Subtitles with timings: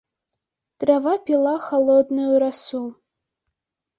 [0.83, 2.81] Трава піла халодную расу.